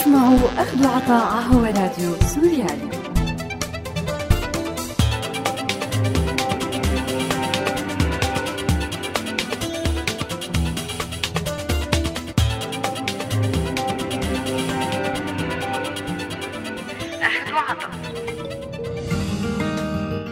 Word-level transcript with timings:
تسمعوا 0.00 0.38
أخذ 0.58 0.86
عطاء 0.86 1.42
هو 1.42 1.64
راديو 1.64 2.14
سوريالي. 2.34 2.90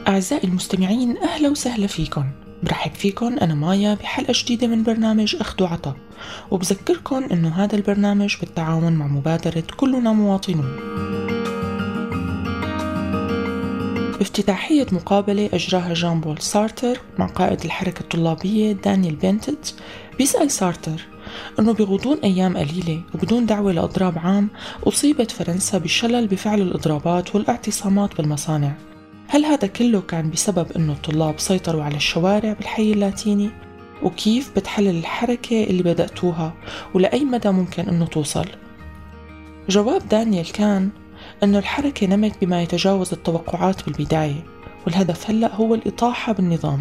أعزائي 0.08 0.48
المستمعين 0.48 1.18
أهلا 1.18 1.48
وسهلا 1.48 1.86
فيكم. 1.86 2.24
برحب 2.62 2.94
فيكم 2.94 3.38
أنا 3.38 3.54
مايا 3.54 3.94
بحلقة 3.94 4.34
جديدة 4.36 4.66
من 4.66 4.82
برنامج 4.82 5.36
أخذ 5.40 5.62
وعطا 5.62 5.96
وبذكركم 6.50 7.24
أنه 7.32 7.48
هذا 7.48 7.76
البرنامج 7.76 8.36
بالتعاون 8.40 8.92
مع 8.92 9.06
مبادرة 9.06 9.64
كلنا 9.76 10.12
مواطنون 10.12 10.76
بافتتاحية 14.18 14.86
مقابلة 14.92 15.50
أجراها 15.52 15.94
جان 15.94 16.20
بول 16.20 16.38
سارتر 16.38 17.00
مع 17.18 17.26
قائد 17.26 17.64
الحركة 17.64 18.00
الطلابية 18.00 18.72
دانيال 18.72 19.16
بنتت 19.16 19.74
بيسأل 20.18 20.50
سارتر 20.50 21.06
أنه 21.58 21.72
بغضون 21.72 22.18
أيام 22.24 22.56
قليلة 22.56 23.02
وبدون 23.14 23.46
دعوة 23.46 23.72
لإضراب 23.72 24.18
عام 24.18 24.48
أصيبت 24.86 25.30
فرنسا 25.30 25.78
بشلل 25.78 26.26
بفعل 26.26 26.60
الإضرابات 26.60 27.34
والاعتصامات 27.34 28.16
بالمصانع 28.16 28.72
هل 29.28 29.44
هذا 29.44 29.68
كله 29.68 30.00
كان 30.00 30.30
بسبب 30.30 30.72
أنه 30.72 30.92
الطلاب 30.92 31.40
سيطروا 31.40 31.82
على 31.82 31.96
الشوارع 31.96 32.52
بالحي 32.52 32.92
اللاتيني؟ 32.92 33.50
وكيف 34.02 34.50
بتحلل 34.56 34.98
الحركة 34.98 35.64
اللي 35.64 35.82
بدأتوها 35.82 36.54
ولأي 36.94 37.24
مدى 37.24 37.50
ممكن 37.50 37.82
أنه 37.82 38.06
توصل؟ 38.06 38.46
جواب 39.68 40.08
دانيال 40.08 40.52
كان 40.52 40.90
أنه 41.42 41.58
الحركة 41.58 42.06
نمت 42.06 42.44
بما 42.44 42.62
يتجاوز 42.62 43.12
التوقعات 43.12 43.84
بالبداية 43.84 44.44
والهدف 44.86 45.30
هلأ 45.30 45.54
هو 45.54 45.74
الإطاحة 45.74 46.32
بالنظام 46.32 46.80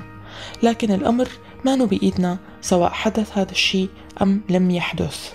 لكن 0.64 0.91
الأمر 0.91 1.28
ما 1.66 1.86
بإيدنا 1.86 2.38
سواء 2.61 2.89
حدث 2.89 3.38
هذا 3.38 3.52
الشيء 3.52 3.89
أم 4.22 4.41
لم 4.50 4.72
يحدث 4.72 5.34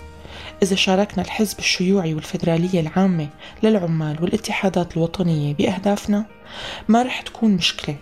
إذا 0.63 0.77
شاركنا 0.77 1.25
الحزب 1.25 1.59
الشيوعي 1.59 2.15
والفدرالية 2.15 2.81
العامة 2.81 3.29
للعمال 3.63 4.23
والاتحادات 4.23 4.97
الوطنية 4.97 5.55
بأهدافنا 5.55 6.27
ما 6.89 7.03
رح 7.03 7.21
تكون 7.21 7.51
مشكلة 7.51 7.97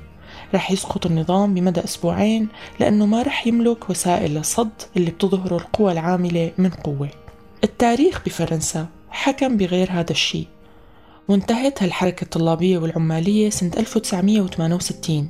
رح 0.54 0.70
يسقط 0.70 1.06
النظام 1.06 1.54
بمدى 1.54 1.84
أسبوعين 1.84 2.48
لأنه 2.80 3.06
ما 3.06 3.22
رح 3.22 3.46
يملك 3.46 3.90
وسائل 3.90 4.34
لصد 4.34 4.70
اللي 4.96 5.10
بتظهره 5.10 5.56
القوى 5.56 5.92
العاملة 5.92 6.52
من 6.58 6.70
قوة. 6.70 7.08
التاريخ 7.64 8.22
بفرنسا 8.26 8.86
حكم 9.10 9.56
بغير 9.56 9.88
هذا 9.90 10.10
الشيء. 10.10 10.46
وانتهت 11.28 11.82
هالحركة 11.82 12.24
الطلابية 12.24 12.78
والعمالية 12.78 13.50
سنة 13.50 13.70
1968 13.76 15.28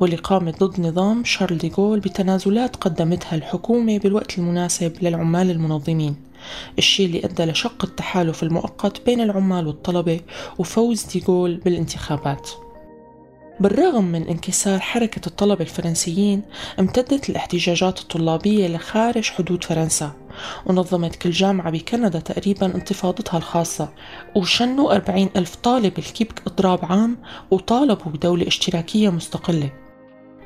واللي 0.00 0.16
قامت 0.16 0.64
ضد 0.64 0.80
نظام 0.80 1.24
شارل 1.24 1.58
ديغول 1.58 2.00
بتنازلات 2.00 2.76
قدمتها 2.76 3.34
الحكومة 3.36 3.98
بالوقت 3.98 4.38
المناسب 4.38 4.92
للعمال 5.02 5.50
المنظمين. 5.50 6.16
الشيء 6.78 7.06
اللي 7.06 7.24
أدى 7.24 7.44
لشق 7.44 7.84
التحالف 7.84 8.42
المؤقت 8.42 9.06
بين 9.06 9.20
العمال 9.20 9.66
والطلبة 9.66 10.20
وفوز 10.58 11.04
ديغول 11.04 11.56
بالانتخابات. 11.56 12.50
بالرغم 13.60 14.04
من 14.04 14.28
انكسار 14.28 14.80
حركة 14.80 15.20
الطلبة 15.26 15.60
الفرنسيين 15.60 16.42
امتدت 16.80 17.30
الاحتجاجات 17.30 18.00
الطلابية 18.00 18.68
لخارج 18.68 19.30
حدود 19.30 19.64
فرنسا 19.64 20.12
ونظمت 20.66 21.16
كل 21.16 21.30
جامعة 21.30 21.70
بكندا 21.70 22.18
تقريبا 22.18 22.74
انتفاضتها 22.74 23.38
الخاصة 23.38 23.88
وشنوا 24.36 24.94
40 24.94 25.28
ألف 25.36 25.54
طالب 25.56 25.98
الكيبك 25.98 26.42
إضراب 26.46 26.78
عام 26.82 27.18
وطالبوا 27.50 28.12
بدولة 28.12 28.46
اشتراكية 28.46 29.10
مستقلة. 29.10 29.70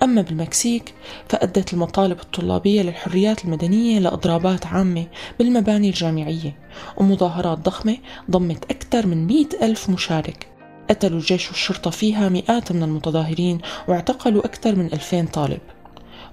أما 0.02 0.22
بالمكسيك 0.22 0.94
فأدت 1.28 1.72
المطالب 1.72 2.20
الطلابية 2.20 2.82
للحريات 2.82 3.44
المدنية 3.44 3.98
لإضرابات 3.98 4.66
عامة 4.66 5.06
بالمباني 5.38 5.88
الجامعية 5.88 6.56
ومظاهرات 6.96 7.58
ضخمة 7.58 7.96
ضمت 8.30 8.64
أكثر 8.64 9.06
من 9.06 9.26
مئة 9.26 9.66
ألف 9.66 9.90
مشارك. 9.90 10.57
قتلوا 10.90 11.18
الجيش 11.18 11.48
والشرطة 11.48 11.90
فيها 11.90 12.28
مئات 12.28 12.72
من 12.72 12.82
المتظاهرين 12.82 13.58
واعتقلوا 13.88 14.44
أكثر 14.44 14.76
من 14.76 14.86
ألفين 14.86 15.26
طالب. 15.26 15.60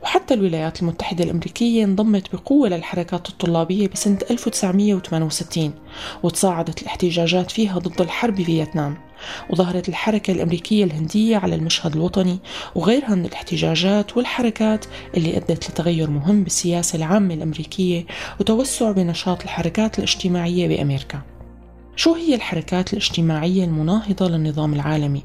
وحتى 0.03 0.33
الولايات 0.33 0.81
المتحدة 0.81 1.23
الأمريكية 1.23 1.83
انضمت 1.83 2.35
بقوة 2.35 2.69
للحركات 2.69 3.29
الطلابية 3.29 3.87
بسنة 3.87 4.19
1968 4.31 5.73
وتصاعدت 6.23 6.81
الاحتجاجات 6.81 7.51
فيها 7.51 7.79
ضد 7.79 8.01
الحرب 8.01 8.35
بفيتنام 8.35 8.97
وظهرت 9.49 9.89
الحركة 9.89 10.31
الأمريكية 10.31 10.83
الهندية 10.83 11.37
على 11.37 11.55
المشهد 11.55 11.95
الوطني 11.95 12.39
وغيرها 12.75 13.15
من 13.15 13.25
الاحتجاجات 13.25 14.17
والحركات 14.17 14.85
اللي 15.17 15.37
أدت 15.37 15.69
لتغير 15.69 16.09
مهم 16.09 16.43
بالسياسة 16.43 16.95
العامة 16.95 17.33
الأمريكية 17.33 18.05
وتوسع 18.39 18.91
بنشاط 18.91 19.43
الحركات 19.43 19.97
الاجتماعية 19.97 20.67
بأمريكا. 20.67 21.34
شو 21.95 22.13
هي 22.13 22.35
الحركات 22.35 22.93
الاجتماعية 22.93 23.63
المناهضة 23.63 24.27
للنظام 24.27 24.73
العالمي؟ 24.73 25.23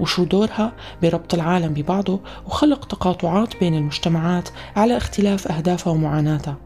وشو 0.00 0.24
دورها 0.24 0.72
بربط 1.02 1.34
العالم 1.34 1.74
ببعضه 1.74 2.20
وخلق 2.46 2.84
تقاطعات 2.84 3.56
بين 3.60 3.74
المجتمعات 3.74 4.48
على 4.76 4.96
اختلاف 4.96 5.52
أهدافها 5.52 5.92
ومعاناتها؟ 5.92 6.56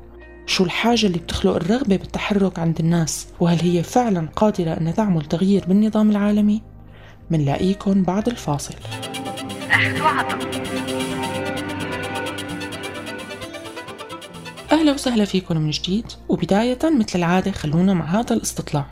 شو 0.47 0.65
الحاجة 0.65 1.07
اللي 1.07 1.19
بتخلق 1.19 1.55
الرغبة 1.55 1.97
بالتحرك 1.97 2.59
عند 2.59 2.81
الناس؟ 2.81 3.27
وهل 3.41 3.61
هي 3.61 3.83
فعلا 3.83 4.29
قادرة 4.37 4.71
أن 4.71 4.95
تعمل 4.95 5.25
تغيير 5.25 5.65
بالنظام 5.69 6.11
العالمي؟ 6.11 6.63
منلاقيكم 7.31 8.03
بعد 8.03 8.29
الفاصل 8.29 8.75
أهلا 14.73 14.93
وسهلا 14.93 15.25
فيكم 15.25 15.57
من 15.57 15.71
جديد 15.71 16.07
وبداية 16.29 16.79
مثل 16.85 17.19
العادة 17.19 17.51
خلونا 17.51 17.95
مع 17.95 18.05
هذا 18.05 18.35
الاستطلاع 18.35 18.87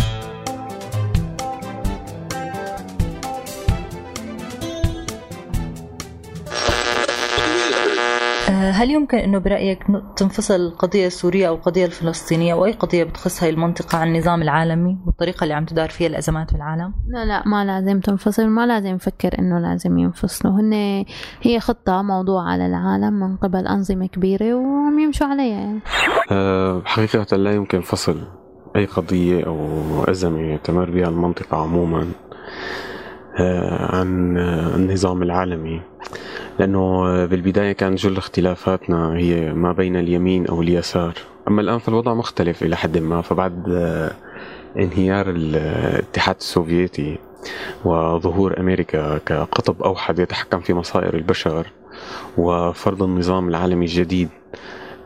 هل 8.82 8.90
يمكن 8.90 9.18
أنه 9.18 9.38
برأيك 9.38 9.86
تنفصل 10.16 10.54
القضية 10.54 11.06
السورية 11.06 11.48
أو 11.48 11.54
القضية 11.54 11.84
الفلسطينية؟ 11.84 12.52
أو 12.52 12.64
أي 12.64 12.72
قضية 12.72 13.04
بتخص 13.04 13.42
هاي 13.42 13.50
المنطقة 13.50 13.98
عن 13.98 14.08
النظام 14.08 14.42
العالمي 14.42 14.98
والطريقة 15.06 15.44
اللي 15.44 15.54
عم 15.54 15.64
تدار 15.64 15.88
فيها 15.88 16.06
الأزمات 16.06 16.50
في 16.50 16.56
العالم؟ 16.56 16.94
لا 17.08 17.24
لا 17.24 17.48
ما 17.48 17.64
لازم 17.64 18.00
تنفصل 18.00 18.46
ما 18.46 18.66
لازم 18.66 18.88
نفكر 18.88 19.38
إنه 19.38 19.58
لازم 19.58 19.98
ينفصلوا. 19.98 20.52
هن 20.60 21.04
هي 21.42 21.60
خطة 21.60 22.02
موضوعة 22.02 22.56
للعالم 22.56 23.12
من 23.12 23.36
قبل 23.36 23.66
أنظمة 23.66 24.06
كبيرة 24.06 24.54
وعم 24.54 24.98
يمشوا 24.98 25.26
عليها 25.26 25.60
يعني. 25.60 25.80
أه 26.32 26.82
حقيقة 26.84 27.36
لا 27.36 27.52
يمكن 27.52 27.80
فصل 27.80 28.20
أي 28.76 28.84
قضية 28.84 29.46
أو 29.46 29.68
أزمة 30.08 30.56
تمر 30.56 30.90
بها 30.90 31.08
المنطقة 31.08 31.56
عموما 31.56 32.06
أه 33.40 33.96
عن 33.96 34.38
النظام 34.76 35.22
العالمي. 35.22 35.82
لأنه 36.58 37.02
بالبداية 37.26 37.72
كان 37.72 37.94
جل 37.94 38.16
اختلافاتنا 38.16 39.16
هي 39.16 39.52
ما 39.52 39.72
بين 39.72 39.96
اليمين 39.96 40.46
أو 40.46 40.62
اليسار. 40.62 41.14
أما 41.48 41.60
الآن 41.60 41.78
فالوضع 41.78 42.14
مختلف 42.14 42.62
إلى 42.62 42.76
حد 42.76 42.98
ما 42.98 43.20
فبعد 43.20 43.68
انهيار 44.78 45.30
الاتحاد 45.30 46.36
السوفيتي 46.40 47.18
وظهور 47.84 48.60
أمريكا 48.60 49.18
كقطب 49.18 49.82
أوحد 49.82 50.18
يتحكم 50.18 50.60
في 50.60 50.74
مصائر 50.74 51.14
البشر 51.14 51.66
وفرض 52.38 53.02
النظام 53.02 53.48
العالمي 53.48 53.84
الجديد 53.84 54.28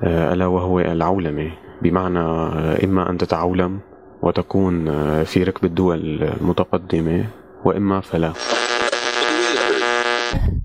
ألا 0.03 0.47
وهو 0.47 0.81
العولمة. 0.81 1.51
بمعنى 1.83 2.19
إما 2.85 3.11
أن 3.11 3.19
تتعولم 3.19 3.79
وتكون 4.23 4.85
في 5.25 5.43
ركب 5.43 5.65
الدول 5.65 6.23
المتقدمة 6.23 7.25
وإما 7.65 8.01
فلا. 8.01 8.33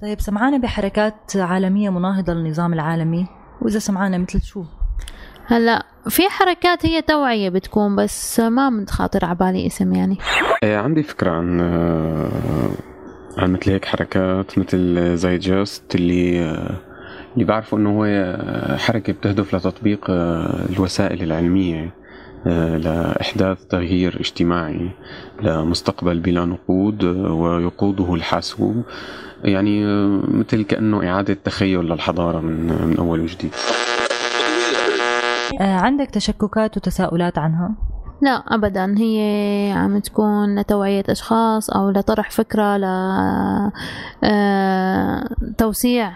طيب 0.01 0.21
سمعانا 0.21 0.57
بحركات 0.57 1.35
عالمية 1.35 1.89
مناهضة 1.89 2.33
للنظام 2.33 2.73
العالمي 2.73 3.27
وإذا 3.61 3.79
سمعانا 3.79 4.17
مثل 4.17 4.41
شو؟ 4.41 4.63
هلا 5.45 5.85
في 6.09 6.29
حركات 6.29 6.85
هي 6.85 7.01
توعية 7.01 7.49
بتكون 7.49 7.95
بس 7.95 8.39
ما 8.39 8.69
متخاطر 8.69 9.25
على 9.25 9.35
بالي 9.35 9.67
اسم 9.67 9.93
يعني 9.93 10.17
إيه، 10.63 10.77
عندي 10.77 11.03
فكرة 11.03 11.31
عن 11.31 11.61
عن 13.37 13.53
مثل 13.53 13.71
هيك 13.71 13.85
حركات 13.85 14.59
مثل 14.59 15.15
زي 15.17 15.37
جاست 15.37 15.95
اللي 15.95 16.39
اللي 17.33 17.45
بعرفوا 17.45 17.79
إنه 17.79 17.89
هو 17.89 18.37
حركة 18.77 19.13
بتهدف 19.13 19.55
لتطبيق 19.55 20.05
الوسائل 20.69 21.23
العلمية 21.23 21.93
لإحداث 22.45 23.65
تغيير 23.65 24.17
اجتماعي 24.19 24.89
لمستقبل 25.41 26.19
بلا 26.19 26.45
نقود 26.45 27.03
ويقوده 27.03 28.13
الحاسوب. 28.13 28.83
يعني 29.43 29.85
مثل 30.27 30.63
كأنه 30.63 31.09
إعادة 31.09 31.33
تخيل 31.33 31.79
للحضارة 31.79 32.39
من, 32.39 32.87
من 32.87 32.97
أول 32.97 33.19
وجديد. 33.21 33.51
آه، 35.61 35.75
عندك 35.75 36.09
تشككات 36.09 36.77
وتساؤلات 36.77 37.37
عنها؟ 37.37 37.71
لا 38.21 38.43
أبدا. 38.47 38.95
هي 38.97 39.73
عم 39.75 39.99
تكون 39.99 40.59
لتوعية 40.59 41.03
أشخاص 41.09 41.69
أو 41.69 41.89
لطرح 41.89 42.31
فكرة 42.31 42.77
لتوسيع 45.43 46.11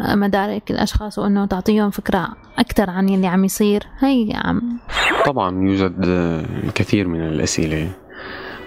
مدارك 0.00 0.70
الأشخاص 0.70 1.18
وإنه 1.18 1.46
تعطيهم 1.46 1.90
فكرة 1.90 2.28
أكثر 2.58 2.90
عن 2.90 3.08
اللي 3.08 3.26
عم 3.26 3.44
يصير. 3.44 3.82
هي 3.98 4.32
عم. 4.34 4.62
طبعا 5.26 5.68
يوجد 5.68 5.94
الكثير 6.64 7.08
من 7.08 7.20
الأسئلة. 7.20 7.88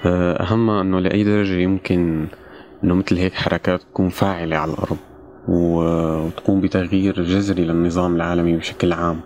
أهمها 0.05 0.81
أنه 0.81 0.99
لأي 0.99 1.23
درجة 1.23 1.53
يمكن 1.53 2.27
أنه 2.83 2.95
مثل 2.95 3.17
هيك 3.17 3.33
حركات 3.33 3.81
تكون 3.81 4.09
فاعلة 4.09 4.57
على 4.57 4.71
الأرض 4.71 4.97
وتقوم 5.47 6.61
بتغيير 6.61 7.23
جذري 7.23 7.63
للنظام 7.63 8.15
العالمي 8.15 8.57
بشكل 8.57 8.93
عام. 8.93 9.19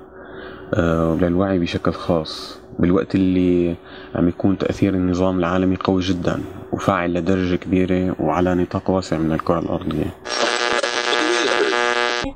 وللوعي 0.78 1.60
بشكل 1.60 1.92
خاص. 1.92 2.60
بالوقت 2.80 3.16
اللي 3.16 3.76
عم 4.16 4.28
يكون 4.28 4.58
تأثير 4.58 4.94
النظام 4.94 5.40
العالمي 5.40 5.76
قوي 5.76 6.02
جدا 6.02 6.42
وفاعل 6.72 7.14
لدرجة 7.14 7.56
كبيرة 7.56 8.16
وعلى 8.20 8.56
نطاق 8.56 8.90
واسع 8.90 9.18
من 9.18 9.32
الكرة 9.32 9.60
الأرضية. 9.60 10.16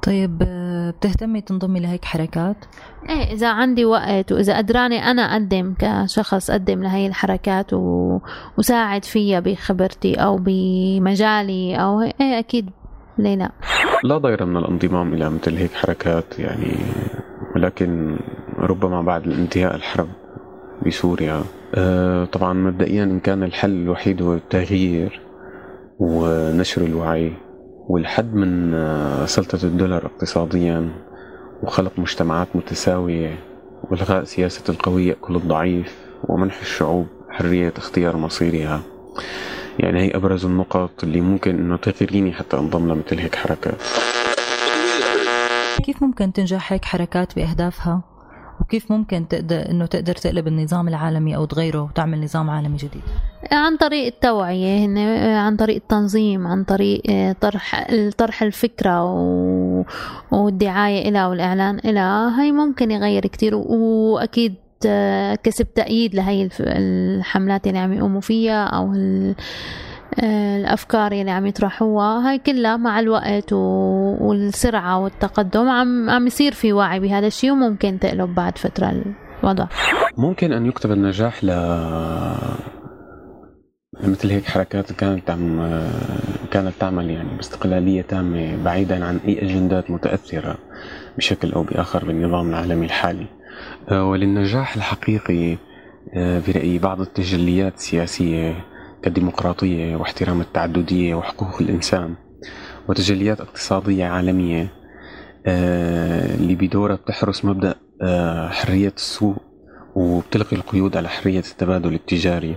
طيب 0.03 0.37
بتهتمي 0.97 1.41
تنضمي 1.41 1.79
لهيك 1.79 2.05
حركات؟ 2.05 2.55
إيه 3.09 3.33
إذا 3.33 3.49
عندي 3.51 3.85
وقت 3.85 4.31
وإذا 4.31 4.57
قدراني 4.57 4.99
أنا 4.99 5.21
أقدم 5.21 5.73
كشخص 5.79 6.49
أقدم 6.49 6.83
لهي 6.83 7.07
الحركات 7.07 7.73
و... 7.73 8.19
وساعد 8.57 9.05
فيها 9.05 9.39
بخبرتي 9.39 10.15
أو 10.15 10.37
بمجالي 10.37 11.75
أو 11.75 12.01
إيه 12.01 12.39
أكيد 12.39 12.69
ليه 13.17 13.35
لا. 13.35 13.51
لا 14.03 14.17
ضير 14.17 14.45
من 14.45 14.57
الانضمام 14.57 15.13
إلى 15.13 15.29
مثل 15.29 15.57
هيك 15.57 15.73
حركات 15.73 16.39
يعني 16.39 16.77
ولكن 17.55 18.17
ربما 18.59 19.01
بعد 19.01 19.27
انتهاء 19.27 19.75
الحرب 19.75 20.07
بسوريا. 20.87 21.43
أه 21.75 22.25
طبعا 22.25 22.53
مبدئيا 22.53 23.03
إن 23.03 23.19
كان 23.19 23.43
الحل 23.43 23.71
الوحيد 23.83 24.21
هو 24.21 24.33
التغيير 24.33 25.21
ونشر 25.99 26.81
الوعي. 26.81 27.33
والحد 27.91 28.33
من 28.33 28.73
آه، 28.73 29.25
سلطة 29.25 29.59
الدولار 29.63 30.05
اقتصاديا 30.05 30.89
وخلق 31.63 31.91
مجتمعات 31.97 32.47
متساوية 32.55 33.39
والغاء 33.83 34.23
سياسة 34.23 34.63
القوي 34.69 35.07
يأكل 35.07 35.35
الضعيف 35.35 35.95
ومنح 36.23 36.61
الشعوب 36.61 37.07
حرية 37.29 37.73
اختيار 37.77 38.17
مصيرها. 38.17 38.81
يعني 39.79 40.01
هي 40.01 40.15
أبرز 40.15 40.45
النقط 40.45 41.03
اللي 41.03 41.21
ممكن 41.21 41.55
إنه 41.55 41.77
تغريني 41.77 42.33
حتى 42.33 42.57
أنضم 42.57 42.87
لمثل 42.87 43.19
هيك 43.19 43.35
حركات. 43.35 43.81
كيف 45.83 46.03
ممكن 46.03 46.33
تنجح 46.33 46.73
هيك 46.73 46.85
حركات 46.85 47.35
بأهدافها؟ 47.35 48.10
وكيف 48.61 48.91
ممكن 48.91 49.27
تقدر 49.27 49.69
إنه 49.69 49.85
تقدر 49.85 50.15
تقلب 50.15 50.47
النظام 50.47 50.87
العالمي 50.87 51.35
أو 51.35 51.45
تغيره 51.45 51.81
وتعمل 51.81 52.23
نظام 52.23 52.49
عالمي 52.49 52.77
جديد؟ 52.77 53.01
عن 53.51 53.77
طريق 53.77 54.05
التوعية 54.05 54.87
عن 55.37 55.55
طريق 55.55 55.75
التنظيم 55.75 56.47
عن 56.47 56.63
طريق 56.63 57.01
آه، 57.09 57.35
طرح 57.41 57.87
طرح 58.17 58.43
الفكرة 58.43 59.03
والدعاية 60.31 61.09
إلها 61.09 61.27
والإعلان 61.27 61.79
إلها 61.85 62.41
هاي 62.41 62.51
ممكن 62.51 62.91
يغير 62.91 63.27
كتير 63.27 63.55
وأكيد 63.55 64.55
آه، 64.85 65.35
كسب 65.35 65.73
تأييد 65.73 66.15
لهي 66.15 66.49
الحملات 66.59 67.67
اللي 67.67 67.79
عم 67.79 67.93
يقوموا 67.93 68.21
فيها 68.21 68.63
أو 68.63 68.93
الأفكار 70.19 71.11
اللي 71.11 71.31
عم 71.31 71.45
يطرحوها 71.45 72.29
هاي 72.29 72.39
كلها 72.39 72.77
مع 72.77 72.99
الوقت 72.99 73.53
والسرعة 73.53 74.99
والتقدم 74.99 75.69
عم 75.69 76.09
عم 76.09 76.27
يصير 76.27 76.51
في 76.51 76.73
وعي 76.73 76.99
بهذا 76.99 77.27
الشيء 77.27 77.51
وممكن 77.51 77.99
تقلب 77.99 78.35
بعد 78.35 78.57
فترة 78.57 79.03
الوضع. 79.43 79.67
ممكن 80.17 80.51
أن 80.53 80.65
يكتب 80.65 80.91
النجاح 80.91 81.43
ل 81.43 81.51
مثل 84.03 84.29
هيك 84.29 84.45
حركات 84.45 84.91
كانت 84.91 85.29
عم 85.29 85.79
كانت 86.51 86.73
تعمل 86.79 87.09
يعني 87.09 87.35
باستقلالية 87.35 88.01
تامة 88.01 88.63
بعيدا 88.63 89.05
عن 89.05 89.19
أي 89.27 89.41
أجندات 89.41 89.91
متأثرة 89.91 90.57
بشكل 91.17 91.51
أو 91.51 91.63
بآخر 91.63 92.05
بالنظام 92.05 92.49
العالمي 92.49 92.85
الحالي. 92.85 93.27
وللنجاح 93.91 94.75
الحقيقي 94.75 95.57
برأيي 96.15 96.79
بعض 96.79 97.01
التجليات 97.01 97.75
السياسية 97.75 98.70
كالديمقراطية 99.03 99.95
واحترام 99.95 100.41
التعددية 100.41 101.15
وحقوق 101.15 101.61
الإنسان 101.61 102.15
وتجليات 102.89 103.41
اقتصادية 103.41 104.05
عالمية 104.05 104.67
آه، 105.45 106.35
اللي 106.35 106.55
بدورها 106.55 106.95
بتحرس 106.95 107.45
مبدأ 107.45 107.75
آه، 108.01 108.49
حرية 108.49 108.93
السوق 108.97 109.35
وبتلقي 109.95 110.55
القيود 110.55 110.97
على 110.97 111.09
حرية 111.09 111.39
التبادل 111.39 111.93
التجاري 111.93 112.55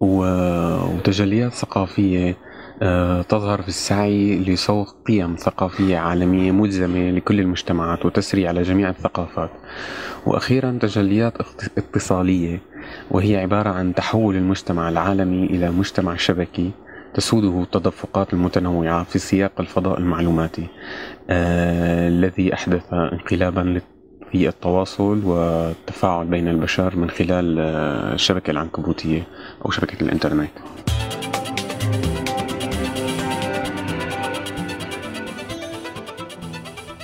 وتجليات 0.00 1.52
ثقافية 1.52 2.36
تظهر 3.28 3.62
في 3.62 3.68
السعي 3.68 4.38
لسوق 4.38 4.96
قيم 5.06 5.36
ثقافية 5.36 5.98
عالمية 5.98 6.52
ملزمة 6.52 7.10
لكل 7.10 7.40
المجتمعات 7.40 8.06
وتسري 8.06 8.48
على 8.48 8.62
جميع 8.62 8.88
الثقافات. 8.88 9.50
وأخيرا 10.26 10.78
تجليات 10.80 11.34
اتصالية 11.78 12.60
وهي 13.10 13.36
عبارة 13.36 13.68
عن 13.70 13.94
تحول 13.94 14.36
المجتمع 14.36 14.88
العالمي 14.88 15.46
إلى 15.46 15.70
مجتمع 15.70 16.16
شبكي 16.16 16.70
تسوده 17.14 17.62
التدفقات 17.62 18.32
المتنوعة 18.32 19.04
في 19.04 19.18
سياق 19.18 19.52
الفضاء 19.60 19.98
المعلوماتي 19.98 20.66
آه 21.30 22.08
الذي 22.08 22.54
أحدث 22.54 22.92
انقلابا 22.92 23.80
في 24.32 24.48
التواصل 24.48 25.24
والتفاعل 25.24 26.26
بين 26.26 26.48
البشر 26.48 26.96
من 26.96 27.10
خلال 27.10 27.56
آه 27.58 28.14
الشبكة 28.14 28.50
العنكبوتية 28.50 29.22
أو 29.64 29.70
شبكة 29.70 30.02
الإنترنت. 30.04 30.50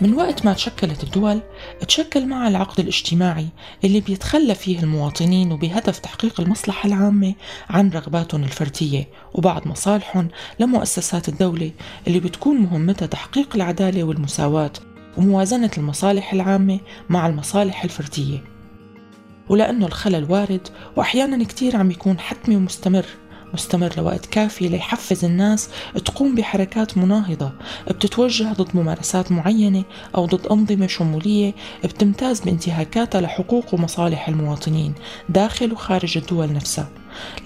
من 0.03 0.15
وقت 0.15 0.45
ما 0.45 0.53
تشكلت 0.53 1.05
الدول 1.05 1.41
تشكل 1.89 2.27
معها 2.27 2.49
العقد 2.49 2.81
الاجتماعي 2.81 3.49
اللي 3.85 4.01
بيتخلى 4.01 4.55
فيه 4.55 4.79
المواطنين 4.81 5.53
وبهدف 5.53 5.99
تحقيق 5.99 6.41
المصلحة 6.41 6.87
العامة 6.87 7.35
عن 7.71 7.91
رغباتهم 7.91 8.45
الفردية 8.45 9.09
وبعض 9.35 9.69
مصالحهم 9.69 10.29
لمؤسسات 10.61 11.29
الدولة 11.29 11.71
اللي 12.07 12.21
بتكون 12.21 12.57
مهمتها 12.57 13.07
تحقيق 13.07 13.55
العدالة 13.55 14.05
والمساواة 14.05 14.73
وموازنة 15.17 15.71
المصالح 15.79 16.33
العامة 16.33 16.81
مع 17.09 17.27
المصالح 17.27 17.85
الفردية. 17.85 18.39
ولأنه 19.49 19.87
الخلل 19.87 20.31
وارد 20.31 20.69
وأحيانا 20.97 21.44
كتير 21.44 21.77
عم 21.77 21.91
يكون 21.91 22.19
حتمي 22.19 22.56
ومستمر 22.56 23.05
مستمر 23.55 23.93
لوقت 23.97 24.27
كافي 24.27 24.69
ليحفز 24.69 25.25
الناس 25.25 25.69
تقوم 26.05 26.35
بحركات 26.35 26.99
مناهضة 26.99 27.53
بتتوجه 27.89 28.53
ضد 28.53 28.77
ممارسات 28.77 29.32
معينة 29.32 29.85
أو 30.15 30.27
ضد 30.27 30.47
أنظمة 30.47 30.87
شمولية 30.87 31.55
بتمتاز 31.85 32.41
بانتهاكاتها 32.41 33.21
لحقوق 33.21 33.75
ومصالح 33.75 34.29
المواطنين 34.29 34.94
داخل 35.29 35.73
وخارج 35.73 36.19
الدول 36.19 36.53
نفسها. 36.53 36.89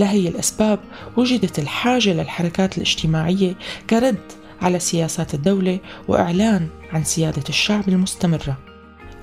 لهي 0.00 0.28
الأسباب 0.28 0.78
وجدت 1.16 1.58
الحاجة 1.58 2.12
للحركات 2.12 2.76
الاجتماعية 2.76 3.54
كرد 3.90 4.18
على 4.62 4.78
سياسات 4.78 5.34
الدولة 5.34 5.78
وإعلان 6.08 6.68
عن 6.92 7.04
سيادة 7.04 7.44
الشعب 7.48 7.88
المستمرة. 7.88 8.65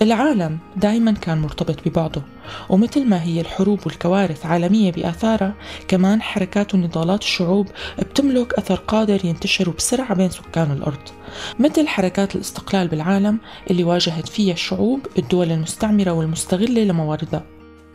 العالم 0.04 0.60
دائما 0.78 1.12
كان 1.12 1.38
مرتبط 1.42 1.88
ببعضه 1.88 2.22
ومثل 2.70 3.06
ما 3.06 3.24
هي 3.24 3.42
الحروب 3.42 3.80
والكوارث 3.86 4.46
عالمية 4.46 4.92
بآثارها 4.92 5.54
كمان 5.88 6.22
حركات 6.22 6.76
ونضالات 6.76 7.22
الشعوب 7.22 7.68
بتملك 8.00 8.54
أثر 8.54 8.76
قادر 8.76 9.26
ينتشر 9.26 9.70
بسرعة 9.70 10.14
بين 10.14 10.30
سكان 10.30 10.72
الأرض. 10.72 11.10
مثل 11.60 11.88
حركات 11.88 12.36
الاستقلال 12.36 12.88
بالعالم 12.88 13.40
اللي 13.72 13.84
واجهت 13.84 14.28
فيها 14.28 14.54
الشعوب 14.54 15.08
الدول 15.18 15.52
المستعمرة 15.52 16.12
والمستغلة 16.12 16.84
لمواردها. 16.84 17.44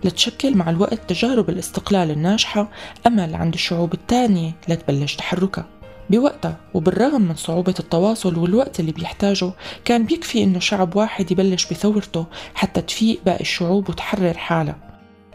لتشكل 0.05 0.57
مع 0.57 0.71
الوقت 0.71 1.01
تجارب 1.09 1.51
الاستقلال 1.51 2.11
الناجحة 2.11 2.71
أمل 3.07 3.35
عند 3.35 3.55
الشعوب 3.55 3.95
الثانية 3.95 4.57
لتبلش 4.69 5.17
تحركها. 5.17 5.78
بوقتها 6.11 6.57
وبالرغم 6.75 7.23
من 7.23 7.35
صعوبة 7.35 7.75
التواصل 7.81 8.39
والوقت 8.39 8.81
اللي 8.81 8.93
بيحتاجه 8.93 9.53
كان 9.85 10.05
بيكفي 10.05 10.43
إنه 10.45 10.59
شعب 10.59 10.97
واحد 10.97 11.33
يبلش 11.33 11.73
بثورته 11.73 12.27
حتى 12.55 12.81
تفيق 12.81 13.21
باقي 13.27 13.41
الشعوب 13.41 13.91
وتحرر 13.91 14.39
حالها. 14.39 14.89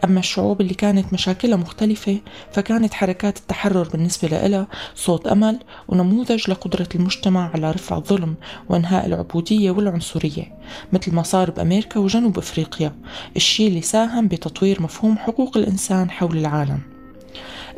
أما 0.04 0.20
الشعوب 0.20 0.60
اللي 0.60 0.74
كانت 0.74 1.12
مشاكلها 1.12 1.56
مختلفة 1.56 2.18
فكانت 2.52 2.94
حركات 2.94 3.38
التحرر 3.38 3.88
بالنسبة 3.88 4.28
لها 4.28 4.66
صوت 4.94 5.26
أمل 5.26 5.60
ونموذج 5.88 6.50
لقدرة 6.50 6.88
المجتمع 6.94 7.50
على 7.54 7.70
رفع 7.70 7.96
الظلم 7.96 8.34
وإنهاء 8.68 9.06
العبودية 9.06 9.70
والعنصرية 9.70 10.58
مثل 10.92 11.14
ما 11.14 11.22
صار 11.22 11.50
بأمريكا 11.50 12.00
وجنوب 12.00 12.38
أفريقيا 12.38 12.92
الشيء 13.36 13.68
اللي 13.68 13.82
ساهم 13.82 14.28
بتطوير 14.28 14.82
مفهوم 14.82 15.18
حقوق 15.18 15.56
الإنسان 15.56 16.10
حول 16.10 16.38
العالم. 16.38 16.93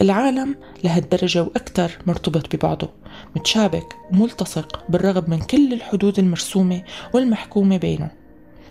العالم 0.02 0.56
لهالدرجة 0.84 1.42
وأكثر 1.42 1.98
مرتبط 2.06 2.56
ببعضه 2.56 2.90
متشابك 3.36 3.96
وملتصق 4.12 4.84
بالرغم 4.88 5.24
من 5.28 5.38
كل 5.38 5.72
الحدود 5.72 6.18
المرسومة 6.18 6.82
والمحكومة 7.14 7.76
بينه. 7.76 8.10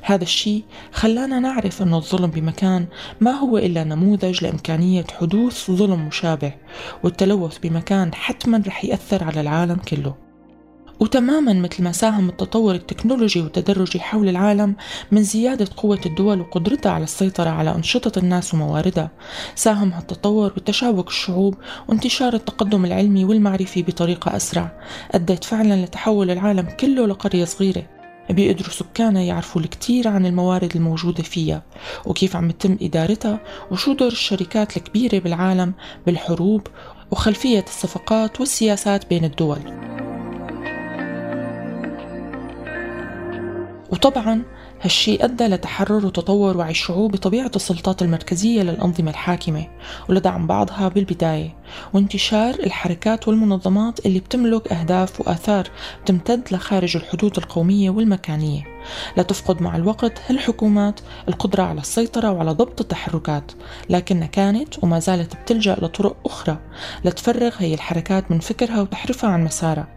هذا 0.01 0.23
الشيء 0.23 0.63
خلانا 0.91 1.39
نعرف 1.39 1.81
أن 1.81 1.93
الظلم 1.93 2.31
بمكان 2.31 2.85
ما 3.21 3.31
هو 3.31 3.57
إلا 3.57 3.83
نموذج 3.83 4.43
لإمكانية 4.43 5.05
حدوث 5.19 5.71
ظلم 5.71 6.07
مشابه 6.07 6.53
والتلوث 7.03 7.57
بمكان 7.57 8.13
حتما 8.13 8.63
رح 8.67 8.85
يأثر 8.85 9.23
على 9.23 9.41
العالم 9.41 9.75
كله. 9.75 10.24
وتماما 10.99 11.53
مثل 11.53 11.83
ما 11.83 11.91
ساهم 11.91 12.29
التطور 12.29 12.75
التكنولوجي 12.75 13.41
والتدرجي 13.41 13.99
حول 13.99 14.29
العالم 14.29 14.75
من 15.11 15.23
زيادة 15.23 15.67
قوة 15.77 15.99
الدول 16.05 16.41
وقدرتها 16.41 16.91
على 16.91 17.03
السيطرة 17.03 17.49
على 17.49 17.75
أنشطة 17.75 18.19
الناس 18.19 18.53
ومواردها. 18.53 19.11
ساهم 19.55 19.93
هالتطور 19.93 20.53
بتشابك 20.53 21.07
الشعوب 21.07 21.55
وانتشار 21.87 22.33
التقدم 22.33 22.85
العلمي 22.85 23.25
والمعرفي 23.25 23.81
بطريقة 23.81 24.35
أسرع. 24.35 24.71
أدت 25.11 25.43
فعلا 25.43 25.85
لتحول 25.85 26.31
العالم 26.31 26.67
كله 26.79 27.07
لقرية 27.07 27.45
صغيرة. 27.45 27.83
بيقدروا 28.29 28.69
سكانها 28.69 29.21
يعرفوا 29.21 29.61
الكثير 29.61 30.07
عن 30.07 30.25
الموارد 30.25 30.75
الموجودة 30.75 31.23
فيها 31.23 31.63
وكيف 32.05 32.35
عم 32.35 32.49
يتم 32.49 32.77
إدارتها 32.81 33.39
وشو 33.71 33.93
دور 33.93 34.07
الشركات 34.07 34.77
الكبيرة 34.77 35.19
بالعالم 35.19 35.73
بالحروب 36.05 36.67
وخلفية 37.11 37.65
الصفقات 37.67 38.39
والسياسات 38.39 39.09
بين 39.09 39.25
الدول. 39.25 39.59
وطبعا 43.91 44.43
هالشي 44.81 45.23
أدى 45.23 45.47
لتحرر 45.47 46.05
وتطور 46.05 46.57
وعي 46.57 46.71
الشعوب 46.71 47.11
بطبيعة 47.11 47.51
السلطات 47.55 48.01
المركزية 48.01 48.61
للأنظمة 48.61 49.11
الحاكمة 49.11 49.67
ولدعم 50.09 50.47
بعضها 50.47 50.87
بالبداية 50.87 51.55
وانتشار 51.93 52.53
الحركات 52.53 53.27
والمنظمات 53.27 54.05
اللي 54.05 54.19
بتملك 54.19 54.73
أهداف 54.73 55.21
وآثار 55.21 55.67
بتمتد 56.03 56.41
لخارج 56.51 56.97
الحدود 56.97 57.37
القومية 57.37 57.89
والمكانية. 57.89 58.63
لتفقد 59.17 59.61
مع 59.61 59.75
الوقت 59.75 60.21
هالحكومات 60.27 60.99
القدرة 61.27 61.63
على 61.63 61.81
السيطرة 61.81 62.31
وعلى 62.31 62.51
ضبط 62.51 62.81
التحركات 62.81 63.51
لكنها 63.89 64.27
كانت 64.27 64.83
وما 64.83 64.99
زالت 64.99 65.35
بتلجأ 65.35 65.75
لطرق 65.81 66.15
أخرى 66.25 66.57
لتفرغ 67.05 67.53
هي 67.57 67.73
الحركات 67.73 68.31
من 68.31 68.39
فكرها 68.39 68.81
وتحرفها 68.81 69.29
عن 69.29 69.43
مسارها. 69.43 69.94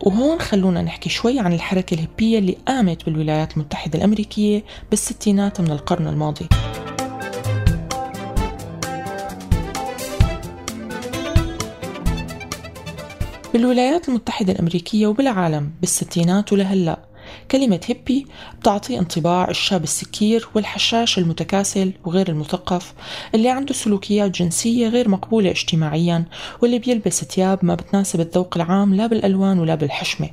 وهون 0.00 0.38
خلونا 0.40 0.82
نحكي 0.82 1.08
شوي 1.08 1.40
عن 1.40 1.52
الحركة 1.52 1.94
الهبية 1.94 2.38
اللي 2.38 2.56
قامت 2.68 3.04
بالولايات 3.04 3.52
المتحدة 3.56 3.98
الأمريكية 3.98 4.64
بالستينات 4.90 5.60
من 5.60 5.70
القرن 5.70 6.06
الماضي. 6.06 6.48
بالولايات 13.54 14.08
المتحدة 14.08 14.52
الأمريكية 14.52 15.06
وبالعالم 15.06 15.70
بالستينات 15.80 16.52
ولهلأ 16.52 17.07
كلمة 17.50 17.80
هيبي 17.86 18.26
بتعطي 18.60 18.98
انطباع 18.98 19.48
الشاب 19.50 19.82
السكير 19.82 20.48
والحشاش 20.54 21.18
المتكاسل 21.18 21.92
وغير 22.04 22.28
المثقف 22.28 22.94
اللي 23.34 23.48
عنده 23.48 23.74
سلوكيات 23.74 24.30
جنسية 24.30 24.88
غير 24.88 25.08
مقبولة 25.08 25.50
اجتماعيا 25.50 26.24
واللي 26.62 26.78
بيلبس 26.78 27.24
ثياب 27.24 27.58
ما 27.62 27.74
بتناسب 27.74 28.20
الذوق 28.20 28.56
العام 28.56 28.94
لا 28.94 29.06
بالألوان 29.06 29.58
ولا 29.58 29.74
بالحشمة. 29.74 30.30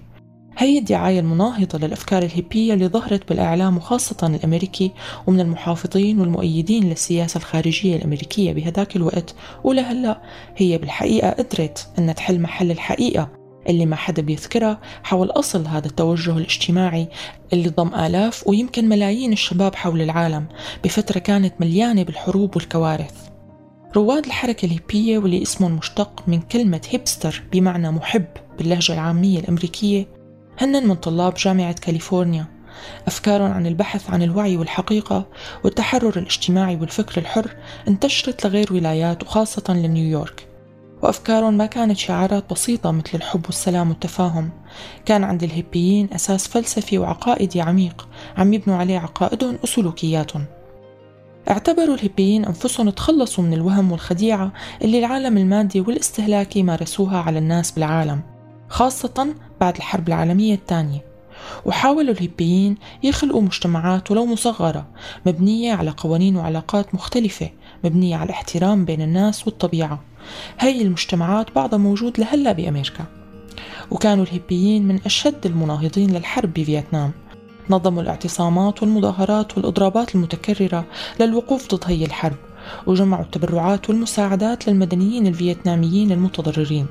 هي 0.57 0.77
الدعاية 0.77 1.19
المناهضة 1.19 1.79
للأفكار 1.79 2.23
الهيبية 2.23 2.73
اللي 2.73 2.87
ظهرت 2.87 3.29
بالإعلام 3.29 3.77
وخاصة 3.77 4.27
الأمريكي 4.27 4.91
ومن 5.27 5.39
المحافظين 5.39 6.19
والمؤيدين 6.19 6.89
للسياسة 6.89 7.37
الخارجية 7.37 7.95
الأمريكية 7.95 8.53
بهداك 8.53 8.95
الوقت 8.95 9.35
ولهلأ 9.63 10.21
هي 10.57 10.77
بالحقيقة 10.77 11.29
قدرت 11.29 11.87
أن 11.99 12.15
تحل 12.15 12.41
محل 12.41 12.71
الحقيقة. 12.71 13.44
اللي 13.69 13.85
ما 13.85 13.95
حدا 13.95 14.21
بيذكرها 14.21 14.79
حول 15.03 15.29
أصل 15.31 15.67
هذا 15.67 15.87
التوجه 15.87 16.37
الاجتماعي 16.37 17.07
اللي 17.53 17.69
ضم 17.69 17.95
آلاف 17.95 18.47
ويمكن 18.47 18.89
ملايين 18.89 19.33
الشباب 19.33 19.75
حول 19.75 20.01
العالم 20.01 20.45
بفترة 20.83 21.19
كانت 21.19 21.53
مليانة 21.59 22.03
بالحروب 22.03 22.55
والكوارث. 22.55 23.13
رواد 23.95 24.25
الحركة 24.25 24.65
الهيبية 24.65 25.17
واللي 25.17 25.41
اسمهم 25.41 25.75
مشتق 25.75 26.23
من 26.27 26.41
كلمة 26.41 26.81
هيبستر 26.89 27.43
بمعنى 27.51 27.91
محب 27.91 28.25
باللهجة 28.57 28.93
العامية 28.93 29.39
الأمريكية 29.39 30.07
هن 30.59 30.87
من 30.87 30.95
طلاب 30.95 31.33
جامعة 31.33 31.73
كاليفورنيا. 31.73 32.45
أفكارهم 33.07 33.51
عن 33.51 33.67
البحث 33.67 34.09
عن 34.09 34.23
الوعي 34.23 34.57
والحقيقة 34.57 35.27
والتحرر 35.63 36.19
الاجتماعي 36.19 36.75
والفكر 36.75 37.21
الحر 37.21 37.55
انتشرت 37.87 38.45
لغير 38.45 38.73
ولايات 38.73 39.23
وخاصة 39.23 39.73
لنيويورك. 39.73 40.54
وأفكارهم 41.05 41.53
ما 41.53 41.65
كانت 41.65 41.97
شعارات 41.97 42.43
بسيطة 42.51 42.91
مثل 42.91 43.09
الحب 43.13 43.41
والسلام 43.45 43.89
والتفاهم. 43.89 44.49
كان 45.05 45.23
عند 45.23 45.43
الهيبيين 45.43 46.09
أساس 46.13 46.47
فلسفي 46.47 46.97
وعقائدي 46.97 47.61
عميق. 47.61 48.07
عم 48.37 48.53
يبنوا 48.53 48.77
عليه 48.77 48.99
عقائدهم 48.99 49.57
وسلوكياتهم 49.63 50.45
اعتبروا 51.49 51.95
الهيبيين 51.95 52.45
أنفسهم 52.45 52.89
تخلصوا 52.89 53.43
من 53.43 53.53
الوهم 53.53 53.91
والخديعة 53.91 54.51
اللي 54.81 54.99
العالم 54.99 55.37
المادي 55.37 55.81
والاستهلاكي 55.81 56.63
مارسوها 56.63 57.17
على 57.17 57.39
الناس 57.39 57.71
بالعالم 57.71 58.21
خاصة 58.69 59.35
بعد 59.61 59.75
الحرب 59.75 60.07
العالمية 60.07 60.53
الثانية. 60.55 61.05
وحاولوا 61.65 62.13
الهيبيين 62.13 62.77
يخلقوا 63.03 63.41
مجتمعات 63.41 64.11
ولو 64.11 64.25
مصغرة 64.25 64.85
مبنية 65.25 65.73
على 65.73 65.89
قوانين 65.89 66.37
وعلاقات 66.37 66.95
مختلفة 66.95 67.49
مبنية 67.83 68.15
على 68.15 68.25
الاحترام 68.25 68.85
بين 68.85 69.01
الناس 69.01 69.47
والطبيعة. 69.47 69.99
هاي 70.59 70.81
المجتمعات 70.81 71.55
بعضها 71.55 71.79
موجود 71.79 72.19
لهلا 72.19 72.51
بأمريكا. 72.51 73.05
وكانوا 73.91 74.23
الهيبيين 74.23 74.87
من 74.87 74.99
أشد 75.05 75.45
المناهضين 75.45 76.11
للحرب 76.11 76.53
بفيتنام. 76.53 77.11
نظموا 77.69 78.01
الاعتصامات 78.01 78.83
والمظاهرات 78.83 79.57
والإضرابات 79.57 80.15
المتكررة 80.15 80.85
للوقوف 81.19 81.75
ضد 81.75 81.83
هي 81.85 82.05
الحرب. 82.05 82.35
وجمعوا 82.87 83.23
التبرعات 83.23 83.89
والمساعدات 83.89 84.67
للمدنيين 84.67 85.27
الفيتناميين 85.27 86.11
المتضررين. 86.11 86.85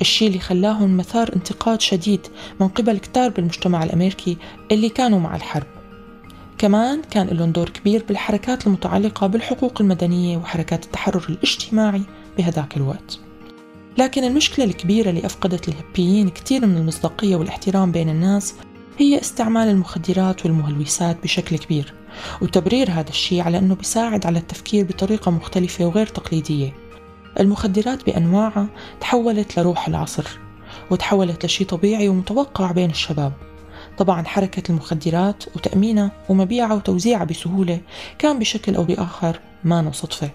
الشيء 0.00 0.28
اللي 0.28 0.38
خلاهم 0.38 0.96
مثار 0.96 1.30
انتقاد 1.36 1.80
شديد 1.80 2.26
من 2.60 2.68
قبل 2.68 2.98
كتار 2.98 3.30
بالمجتمع 3.30 3.84
الأمريكي 3.84 4.36
اللي 4.72 4.88
كانوا 4.88 5.20
مع 5.20 5.36
الحرب. 5.36 5.66
كمان 6.58 7.02
كان 7.10 7.26
لهم 7.26 7.50
دور 7.52 7.68
كبير 7.68 8.04
بالحركات 8.08 8.66
المتعلقة 8.66 9.26
بالحقوق 9.26 9.80
المدنية 9.80 10.36
وحركات 10.36 10.84
التحرر 10.84 11.24
الاجتماعي 11.28 12.02
بهداك 12.38 12.76
الوقت. 12.76 13.18
لكن 13.98 14.24
المشكلة 14.24 14.64
الكبيرة 14.64 15.10
اللي 15.10 15.26
أفقدت 15.26 15.68
الهبيين 15.68 16.28
كثير 16.28 16.66
من 16.66 16.76
المصداقية 16.76 17.36
والاحترام 17.36 17.92
بين 17.92 18.08
الناس 18.08 18.54
هي 18.98 19.20
استعمال 19.20 19.68
المخدرات 19.68 20.46
والمهلوسات 20.46 21.22
بشكل 21.22 21.58
كبير 21.58 21.94
وتبرير 22.42 22.90
هذا 22.90 23.08
الشيء 23.08 23.40
على 23.40 23.58
أنه 23.58 23.74
بيساعد 23.74 24.26
على 24.26 24.38
التفكير 24.38 24.84
بطريقة 24.84 25.30
مختلفة 25.30 25.86
وغير 25.86 26.06
تقليدية. 26.06 26.72
المخدرات 27.40 28.06
بأنواعها 28.06 28.66
تحولت 29.00 29.58
لروح 29.58 29.88
العصر 29.88 30.38
وتحولت 30.90 31.44
لشيء 31.44 31.66
طبيعي 31.66 32.08
ومتوقع 32.08 32.72
بين 32.72 32.90
الشباب. 32.90 33.32
طبعا 33.98 34.24
حركة 34.24 34.70
المخدرات 34.70 35.44
وتأمينها 35.56 36.10
ومبيعها 36.28 36.74
وتوزيعها 36.74 37.24
بسهولة 37.24 37.80
كان 38.18 38.38
بشكل 38.38 38.74
أو 38.74 38.84
بآخر 38.84 39.40
ما 39.64 39.90
صدفة 39.92 40.30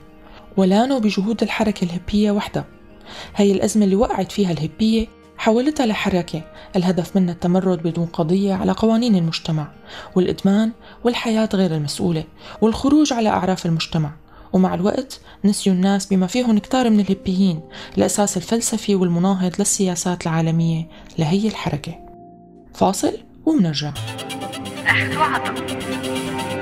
ولانوا 0.60 1.00
بجهود 1.00 1.44
الحركة 1.44 1.86
الهبية 1.86 2.32
وحدها 2.32 2.66
هي 3.36 3.52
الأزمة 3.52 3.86
اللي 3.86 3.96
وقعت 3.96 4.32
فيها 4.32 4.52
الهبية 4.52 5.08
حولتها 5.38 5.86
لحركة 5.86 6.42
الهدف 6.76 7.16
منها 7.16 7.34
التمرد 7.34 7.84
بدون 7.84 8.06
قضية 8.06 8.54
على 8.54 8.72
قوانين 8.72 9.16
المجتمع 9.16 9.72
والإدمان 10.16 10.72
والحياة 11.04 11.50
غير 11.54 11.76
المسؤولة 11.76 12.24
والخروج 12.62 13.14
على 13.14 13.30
أعراف 13.30 13.66
المجتمع. 13.66 14.12
ومع 14.54 14.74
الوقت 14.74 15.22
نسيوا 15.46 15.76
الناس 15.76 16.06
بما 16.06 16.28
فيهم 16.28 16.58
كتار 16.58 16.90
من 16.90 17.00
الهبيين 17.00 17.62
الأساس 17.98 18.38
الفلسفي 18.38 18.96
والمناهض 18.96 19.52
للسياسات 19.60 20.24
العالمية 20.24 20.88
لهي 21.20 21.48
الحركة. 21.48 21.96
فاصل 22.74 23.18
ومنرجع. 23.46 23.94
أخذ 24.86 26.59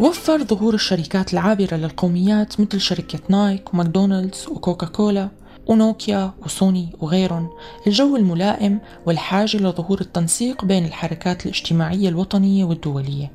وفر 0.00 0.44
ظهور 0.44 0.74
الشركات 0.74 1.32
العابرة 1.32 1.74
للقوميات 1.74 2.60
مثل 2.60 2.80
شركة 2.80 3.18
نايك 3.28 3.74
وماكدونالدز 3.74 4.46
وكوكا 4.48 4.86
كولا 4.86 5.28
ونوكيا 5.66 6.32
وسوني 6.44 6.92
وغيرهم. 7.00 7.50
الجو 7.86 8.16
الملائم 8.16 8.80
والحاجة 9.06 9.56
لظهور 9.56 10.00
التنسيق 10.00 10.64
بين 10.64 10.84
الحركات 10.84 11.46
الاجتماعية 11.46 12.08
الوطنية 12.08 12.64
والدولية. 12.64 13.32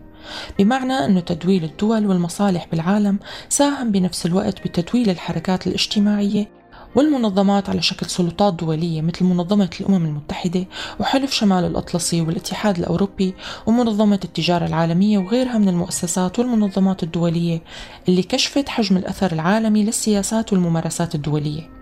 بمعنى 0.59 0.93
أن 0.93 1.25
تدويل 1.25 1.63
الدول 1.63 2.05
والمصالح 2.05 2.67
بالعالم 2.71 3.19
ساهم 3.49 3.91
بنفس 3.91 4.25
الوقت 4.25 4.67
بتدويل 4.67 5.09
الحركات 5.09 5.67
الاجتماعية 5.67 6.49
والمنظمات 6.95 7.69
على 7.69 7.81
شكل 7.81 8.05
سلطات 8.05 8.53
دولية 8.53 9.01
مثل 9.01 9.25
منظمة 9.25 9.69
الأمم 9.81 10.05
المتحدة 10.05 10.65
وحلف 10.99 11.33
شمال 11.33 11.65
الأطلسي 11.65 12.21
والاتحاد 12.21 12.77
الأوروبي 12.77 13.33
ومنظمة 13.65 14.19
التجارة 14.23 14.65
العالمية 14.65 15.17
وغيرها 15.17 15.57
من 15.57 15.69
المؤسسات 15.69 16.39
والمنظمات 16.39 17.03
الدولية 17.03 17.61
اللي 18.09 18.23
كشفت 18.23 18.69
حجم 18.69 18.97
الأثر 18.97 19.31
العالمي 19.31 19.83
للسياسات 19.83 20.53
والممارسات 20.53 21.15
الدولية. 21.15 21.74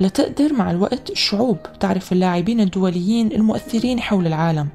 لتقدر 0.00 0.52
مع 0.52 0.70
الوقت 0.70 1.10
الشعوب 1.10 1.58
تعرف 1.80 2.12
اللاعبين 2.12 2.60
الدوليين 2.60 3.32
المؤثرين 3.32 4.00
حول 4.00 4.26
العالم 4.26 4.68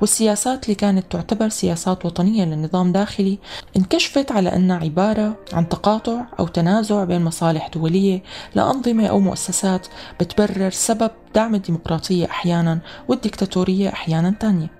والسياسات 0.00 0.64
اللي 0.64 0.74
كانت 0.74 1.12
تعتبر 1.12 1.48
سياسات 1.48 2.06
وطنية 2.06 2.44
للنظام 2.44 2.92
داخلي 2.92 3.38
انكشفت 3.76 4.32
على 4.32 4.56
أنها 4.56 4.76
عبارة 4.76 5.36
عن 5.52 5.68
تقاطع 5.68 6.26
أو 6.40 6.46
تنازع 6.46 7.04
بين 7.04 7.24
مصالح 7.24 7.68
دولية 7.68 8.22
لأنظمة 8.54 9.06
أو 9.06 9.20
مؤسسات 9.20 9.86
بتبرر 10.20 10.70
سبب 10.70 11.10
دعم 11.34 11.54
الديمقراطية 11.54 12.26
أحيانا 12.26 12.78
والديكتاتورية 13.08 13.88
أحيانا 13.88 14.30
تانية. 14.30 14.70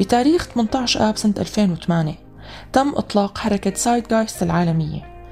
بتاريخ 0.00 0.44
18 0.44 1.08
آب 1.08 1.16
سنة 1.16 1.34
2008 1.38 2.14
تم 2.72 2.88
إطلاق 2.88 3.38
حركة 3.38 3.74
سايد 3.74 4.26
العالمية. 4.42 5.26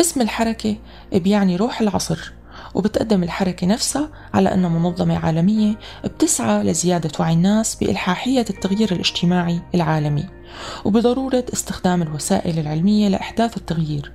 اسم 0.00 0.20
الحركة 0.20 0.76
بيعني 1.12 1.56
روح 1.56 1.80
العصر. 1.80 2.32
وبتقدم 2.74 3.22
الحركة 3.22 3.66
نفسها 3.66 4.08
على 4.34 4.54
أنها 4.54 4.68
منظمة 4.68 5.18
عالمية 5.18 5.78
بتسعى 6.04 6.62
لزيادة 6.62 7.10
وعي 7.20 7.32
الناس 7.32 7.74
بإلحاحية 7.74 8.44
التغيير 8.50 8.92
الاجتماعي 8.92 9.62
العالمي 9.74 10.24
وبضرورة 10.84 11.44
استخدام 11.52 12.02
الوسائل 12.02 12.58
العلمية 12.58 13.08
لإحداث 13.08 13.56
التغيير. 13.56 14.12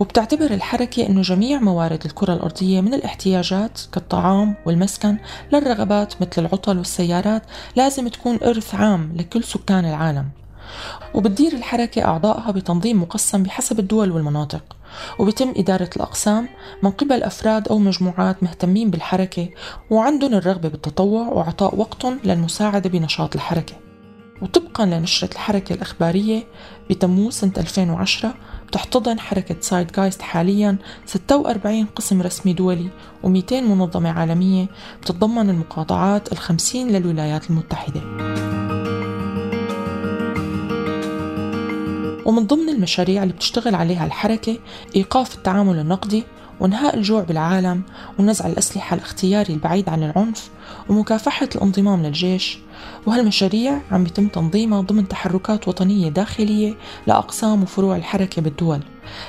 وبتعتبر 0.00 0.50
الحركة 0.50 1.06
أنه 1.06 1.22
جميع 1.22 1.60
موارد 1.60 2.04
الكرة 2.04 2.34
الأرضية 2.34 2.80
من 2.80 2.94
الاحتياجات 2.94 3.80
كالطعام 3.92 4.54
والمسكن 4.66 5.16
للرغبات 5.52 6.22
مثل 6.22 6.30
العطل 6.38 6.78
والسيارات 6.78 7.42
لازم 7.76 8.08
تكون 8.08 8.38
إرث 8.42 8.74
عام 8.74 9.12
لكل 9.16 9.44
سكان 9.44 9.84
العالم. 9.84 10.28
وبتدير 11.14 11.52
الحركة 11.52 12.04
أعضائها 12.04 12.50
بتنظيم 12.50 13.02
مقسم 13.02 13.42
بحسب 13.42 13.78
الدول 13.78 14.10
والمناطق. 14.10 14.76
وبتم 15.18 15.54
إدارة 15.56 15.90
الأقسام 15.96 16.48
من 16.82 16.90
قبل 16.90 17.22
أفراد 17.22 17.68
أو 17.68 17.78
مجموعات 17.78 18.42
مهتمين 18.42 18.90
بالحركة 18.90 19.48
وعندهم 19.90 20.34
الرغبة 20.34 20.68
بالتطوع 20.68 21.28
وإعطاء 21.28 21.76
وقت 21.76 22.06
للمساعدة 22.24 22.90
بنشاط 22.90 23.34
الحركة. 23.34 23.74
وطبقا 24.42 24.86
لنشرة 24.86 25.32
الحركة 25.32 25.72
الإخبارية 25.72 26.44
بتموز 26.90 27.34
سنة 27.34 27.52
2010 27.56 28.34
بتحتضن 28.68 29.20
حركة 29.20 29.56
سايد 29.60 29.92
جايست 29.92 30.22
حاليا 30.22 30.78
46 31.06 31.84
قسم 31.86 32.22
رسمي 32.22 32.52
دولي 32.52 32.88
و200 33.24 33.52
منظمة 33.52 34.10
عالمية 34.10 34.66
بتتضمن 35.02 35.50
المقاطعات 35.50 36.32
الخمسين 36.32 36.88
للولايات 36.88 37.50
المتحدة. 37.50 38.00
ومن 42.26 42.46
ضمن 42.46 42.68
المشاريع 42.68 43.22
اللي 43.22 43.34
بتشتغل 43.34 43.74
عليها 43.74 44.06
الحركة 44.06 44.58
إيقاف 44.96 45.34
التعامل 45.34 45.78
النقدي 45.78 46.24
وإنهاء 46.60 46.96
الجوع 46.96 47.22
بالعالم 47.22 47.82
ونزع 48.18 48.46
الأسلحة 48.46 48.94
الاختياري 48.94 49.54
البعيد 49.54 49.88
عن 49.88 50.02
العنف 50.02 50.50
ومكافحة 50.88 51.48
الانضمام 51.54 52.02
للجيش. 52.02 52.58
وهالمشاريع 53.06 53.80
عم 53.90 54.06
يتم 54.06 54.28
تنظيمها 54.28 54.80
ضمن 54.80 55.08
تحركات 55.08 55.68
وطنية 55.68 56.08
داخلية 56.08 56.74
لأقسام 57.06 57.62
وفروع 57.62 57.96
الحركة 57.96 58.42
بالدول. 58.42 58.80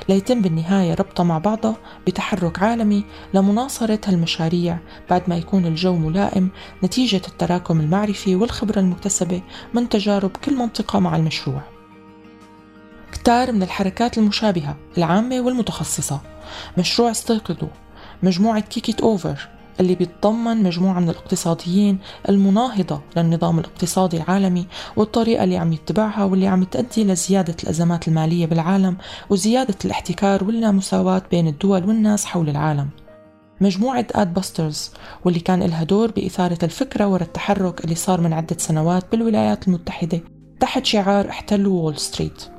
ليتم 0.08 0.42
بالنهاية 0.42 0.94
ربطها 0.94 1.24
مع 1.24 1.38
بعضها 1.38 1.76
بتحرك 2.06 2.62
عالمي 2.62 3.04
لمناصرة 3.34 4.00
هالمشاريع 4.06 4.78
بعد 5.10 5.22
ما 5.28 5.36
يكون 5.36 5.66
الجو 5.66 5.96
ملائم 5.96 6.48
نتيجة 6.84 7.22
التراكم 7.28 7.80
المعرفي 7.80 8.36
والخبرة 8.36 8.80
المكتسبة 8.80 9.42
من 9.74 9.88
تجارب 9.88 10.30
كل 10.44 10.56
منطقة 10.56 10.98
مع 10.98 11.16
المشروع. 11.16 11.77
كتار 13.28 13.52
من 13.52 13.62
الحركات 13.62 14.18
المشابهة 14.18 14.76
العامة 14.98 15.40
والمتخصصة. 15.40 16.20
مشروع 16.78 17.10
استيقظوا 17.10 17.68
مجموعة 18.22 18.60
كيكيت 18.60 19.00
أوفر 19.00 19.48
اللي 19.80 19.94
بيتضمن 19.94 20.62
مجموعة 20.62 21.00
من 21.00 21.10
الاقتصاديين 21.10 21.98
المناهضة 22.28 23.00
للنظام 23.16 23.58
الاقتصادي 23.58 24.16
العالمي 24.16 24.66
والطريقة 24.96 25.44
اللي 25.44 25.56
عم 25.56 25.72
يتبعها 25.72 26.24
واللي 26.24 26.46
عم 26.46 26.64
تؤدي 26.64 27.04
لزيادة 27.04 27.56
الأزمات 27.62 28.08
المالية 28.08 28.46
بالعالم 28.46 28.96
وزيادة 29.30 29.78
الاحتكار 29.84 30.44
واللامساواة 30.44 31.22
بين 31.30 31.48
الدول 31.48 31.84
والناس 31.84 32.24
حول 32.24 32.48
العالم. 32.48 32.88
مجموعة 33.60 34.06
Adbusters 34.14 34.90
واللي 35.24 35.40
كان 35.40 35.62
لها 35.62 35.84
دور 35.84 36.10
بإثارة 36.10 36.58
الفكرة 36.62 37.06
وراء 37.06 37.26
التحرك 37.26 37.84
اللي 37.84 37.94
صار 37.94 38.20
من 38.20 38.32
عدة 38.32 38.56
سنوات 38.58 39.12
بالولايات 39.12 39.68
المتحدة 39.68 40.20
تحت 40.60 40.86
شعار 40.86 41.28
احتلوا 41.28 41.82
وول 41.82 41.98
ستريت 41.98 42.57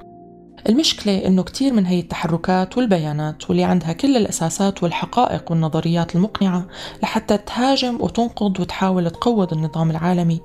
المشكلة 0.70 1.28
إنه 1.28 1.44
كتير 1.44 1.74
من 1.74 1.86
هي 1.86 2.00
التحركات 2.00 2.78
والبيانات 2.78 3.50
واللي 3.50 3.64
عندها 3.64 3.94
كل 3.94 4.18
الأساسات 4.18 4.84
والحقائق 4.84 5.52
والنظريات 5.52 6.16
المقنعة 6.16 6.68
لحتى 7.04 7.38
تهاجم 7.38 8.02
وتنقض 8.02 8.60
وتحاول 8.60 9.10
تقوض 9.10 9.54
النظام 9.54 9.92
العالمي. 9.92 10.42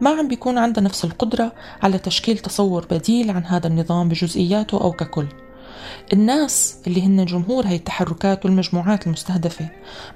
ما 0.00 0.10
عم 0.10 0.28
بيكون 0.28 0.58
عندها 0.58 0.84
نفس 0.84 1.04
القدرة 1.04 1.52
على 1.82 1.98
تشكيل 1.98 2.38
تصور 2.38 2.86
بديل 2.90 3.30
عن 3.30 3.44
هذا 3.44 3.66
النظام 3.66 4.08
بجزئياته 4.08 4.80
أو 4.80 4.92
ككل. 4.92 5.26
الناس 6.12 6.76
اللي 6.86 7.02
هن 7.02 7.24
جمهور 7.24 7.66
هي 7.66 7.76
التحركات 7.76 8.44
والمجموعات 8.44 9.06
المستهدفة 9.06 9.68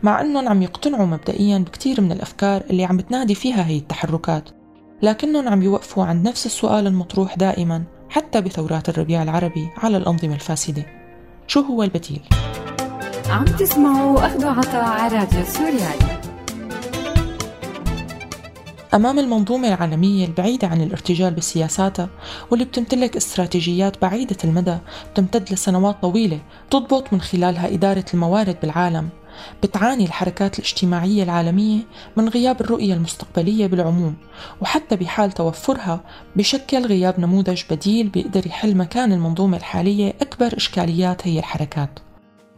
مع 0.03 0.21
أنهم 0.21 0.49
عم 0.49 0.63
يقتنعوا 0.63 1.07
مبدئيا 1.07 1.59
بكتير 1.59 2.01
من 2.01 2.13
الأفكار 2.13 2.63
اللي 2.71 2.85
عم 2.85 3.01
تنادي 3.01 3.35
فيها 3.35 3.67
هي 3.67 3.79
التحركات 3.79 4.49
لكنهم 5.03 5.49
عم 5.49 5.63
يوقفوا 5.63 6.05
عند 6.05 6.29
نفس 6.29 6.47
السؤال 6.47 6.87
المطروح 6.87 7.37
دائما 7.37 7.85
حتى 8.13 8.41
بثورات 8.41 8.89
الربيع 8.89 9.23
العربي 9.23 9.69
على 9.77 9.97
الأنظمة 9.97 10.35
الفاسدة. 10.35 10.87
شو 11.47 11.61
هو 11.61 11.83
البديل؟ 11.83 12.21
عم 13.29 13.45
تسمعوا 13.45 14.27
أخذ 14.27 14.47
عطاء 14.47 14.85
على 14.85 15.19
راديو 15.19 15.45
سوريالي. 15.45 16.23
أمام 18.95 19.19
المنظومة 19.19 19.69
العالمية 19.69 20.27
البعيدة 20.27 20.69
عن 20.69 20.81
الارتجال 20.83 21.35
بسياساتها 21.35 22.09
واللي 22.51 22.65
بتمتلك 22.65 23.17
استراتيجيات 23.17 24.03
بعيدة 24.03 24.37
المدى 24.45 24.79
بتمتد 25.13 25.53
لسنوات 25.53 26.03
طويلة 26.03 26.41
تضبط 26.71 27.13
من 27.13 27.21
خلالها 27.21 27.75
إدارة 27.75 28.05
الموارد 28.15 28.57
بالعالم. 28.63 29.09
بتعاني 29.63 30.05
الحركات 30.05 30.59
الاجتماعية 30.59 31.23
العالمية 31.23 31.81
من 32.17 32.29
غياب 32.29 32.61
الرؤية 32.61 32.95
المستقبلية 32.95 33.67
بالعموم 33.67 34.15
وحتى 34.61 34.97
بحال 34.97 35.33
توفرها 35.33 36.01
بشكل 36.37 36.87
غياب 36.87 37.21
نموذج 37.21 37.63
بديل 37.71 38.09
بيقدر 38.09 38.47
يحل 38.47 38.77
مكان 38.77 39.13
المنظومة 39.13 39.57
الحالية 39.57 40.15
أكبر 40.21 40.57
إشكاليات 40.57 41.27
هي 41.27 41.39
الحركات. 41.39 41.99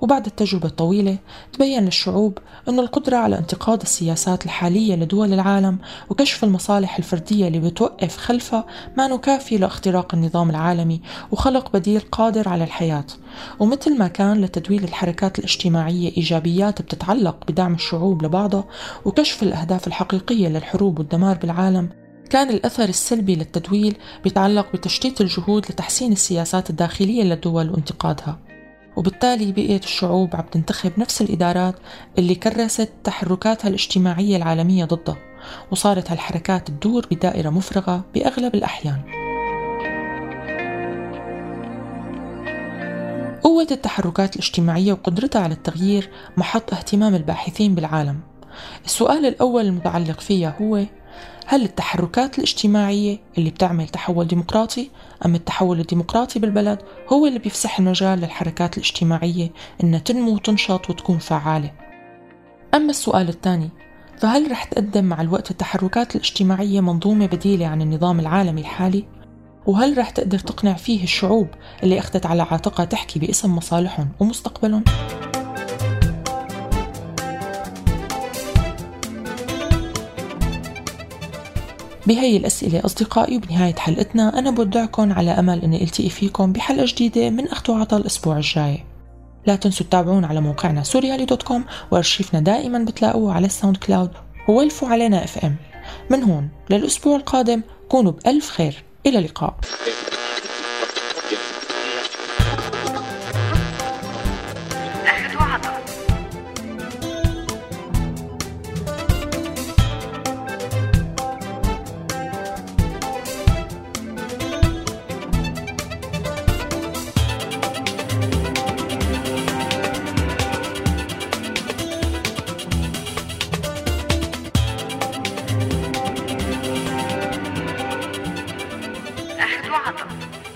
وبعد 0.00 0.26
التجربة 0.26 0.68
الطويلة 0.68 1.18
تبين 1.52 1.84
للشعوب 1.84 2.38
أن 2.68 2.78
القدرة 2.78 3.16
على 3.16 3.38
انتقاد 3.38 3.82
السياسات 3.82 4.44
الحالية 4.44 4.94
لدول 4.94 5.32
العالم 5.32 5.78
وكشف 6.10 6.44
المصالح 6.44 6.98
الفردية 6.98 7.48
اللي 7.48 7.58
بتوقف 7.58 8.16
خلفها 8.16 8.66
ما 8.96 9.16
كافي 9.16 9.58
لاختراق 9.58 10.14
النظام 10.14 10.50
العالمي 10.50 11.00
وخلق 11.32 11.72
بديل 11.72 12.00
قادر 12.00 12.48
على 12.48 12.64
الحياة. 12.64 13.06
ومثل 13.60 13.98
ما 13.98 14.08
كان 14.08 14.40
لتدويل 14.40 14.84
الحركات 14.84 15.38
الاجتماعية 15.38 16.16
إيجابيات 16.16 16.82
بتتعلق 16.82 17.36
بدعم 17.48 17.74
الشعوب 17.74 18.22
لبعضها 18.22 18.64
وكشف 19.04 19.42
الأهداف 19.42 19.86
الحقيقية 19.86 20.48
للحروب 20.48 20.98
والدمار 20.98 21.36
بالعالم 21.36 21.88
كان 22.30 22.50
الأثر 22.50 22.88
السلبي 22.88 23.34
للتدويل 23.34 23.96
بيتعلق 24.24 24.72
بتشتيت 24.72 25.20
الجهود 25.20 25.66
لتحسين 25.70 26.12
السياسات 26.12 26.70
الداخلية 26.70 27.22
للدول 27.22 27.70
وانتقادها. 27.70 28.53
وبالتالي 28.96 29.52
بقيت 29.52 29.84
الشعوب 29.84 30.36
عم 30.36 30.44
تنتخب 30.52 30.92
نفس 30.98 31.22
الإدارات 31.22 31.74
اللي 32.18 32.34
كرست 32.34 32.92
تحركاتها 33.04 33.68
الاجتماعية 33.68 34.36
العالمية 34.36 34.84
ضدها 34.84 35.16
وصارت 35.70 36.10
هالحركات 36.10 36.68
تدور 36.68 37.06
بدائرة 37.10 37.50
مفرغة 37.50 38.04
بأغلب 38.14 38.54
الأحيان. 38.54 39.00
قوة 43.42 43.66
التحركات 43.70 44.36
الاجتماعية 44.36 44.92
وقدرتها 44.92 45.42
على 45.42 45.54
التغيير 45.54 46.10
محط 46.36 46.74
اهتمام 46.74 47.14
الباحثين 47.14 47.74
بالعالم. 47.74 48.20
السؤال 48.84 49.26
الأول 49.26 49.66
المتعلق 49.66 50.20
فيها 50.20 50.56
هو 50.62 50.84
هل 51.46 51.62
التحركات 51.62 52.38
الاجتماعية 52.38 53.18
اللي 53.38 53.50
بتعمل 53.50 53.88
تحول 53.88 54.26
ديمقراطي 54.26 54.90
أم 55.26 55.34
التحول 55.34 55.80
الديمقراطي 55.80 56.38
بالبلد 56.38 56.78
هو 57.12 57.26
اللي 57.26 57.38
بيفسح 57.38 57.78
المجال 57.78 58.18
للحركات 58.18 58.78
الاجتماعية 58.78 59.50
إنها 59.82 59.98
تنمو 59.98 60.34
وتنشط 60.34 60.90
وتكون 60.90 61.18
فعالة 61.18 61.72
أما 62.74 62.90
السؤال 62.90 63.28
الثاني 63.28 63.70
فهل 64.18 64.50
رح 64.50 64.64
تقدم 64.64 65.04
مع 65.04 65.20
الوقت 65.20 65.50
التحركات 65.50 66.16
الاجتماعية 66.16 66.80
منظومة 66.80 67.26
بديلة 67.26 67.66
عن 67.66 67.82
النظام 67.82 68.20
العالمي 68.20 68.60
الحالي؟ 68.60 69.04
وهل 69.66 69.98
رح 69.98 70.10
تقدر 70.10 70.38
تقنع 70.38 70.72
فيه 70.72 71.04
الشعوب 71.04 71.48
اللي 71.82 71.98
أخذت 71.98 72.26
على 72.26 72.42
عاتقها 72.42 72.84
تحكي 72.84 73.18
باسم 73.18 73.56
مصالحهم 73.56 74.08
ومستقبلهم؟ 74.20 74.84
بهي 82.06 82.36
الأسئلة 82.36 82.82
أصدقائي 82.84 83.36
وبنهاية 83.36 83.74
حلقتنا 83.74 84.38
أنا 84.38 84.50
بودعكم 84.50 85.12
على 85.12 85.30
أمل 85.30 85.62
أني 85.62 85.82
ألتقي 85.82 86.08
فيكم 86.08 86.52
بحلقة 86.52 86.84
جديدة 86.88 87.30
من 87.30 87.48
أخد 87.48 87.70
وعطا 87.70 87.96
الأسبوع 87.96 88.36
الجاي. 88.36 88.84
لا 89.46 89.56
تنسوا 89.56 89.86
تتابعونا 89.86 90.26
على 90.26 90.40
موقعنا 90.40 90.82
سوريالي 90.82 91.24
dot 91.24 91.42
com 91.42 91.64
وأرشيفنا 91.90 92.40
دائما 92.40 92.78
بتلاقوه 92.78 93.32
على 93.32 93.46
ال 93.46 93.76
SoundCloud 93.76 94.10
وولفوا 94.48 94.88
علينا 94.88 95.24
FM. 95.24 95.56
من 96.10 96.22
هون 96.22 96.48
للأسبوع 96.70 97.16
القادم 97.16 97.62
كونوا 97.88 98.12
بألف 98.12 98.50
خير. 98.50 98.82
إلى 99.06 99.18
اللقاء. 99.18 99.54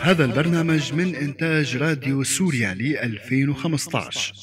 هذا 0.08 0.24
البرنامج 0.24 0.92
من 0.92 1.14
إنتاج 1.14 1.76
راديو 1.76 2.24
سوريا 2.24 2.74
ل 2.74 2.96
2015 2.96 4.34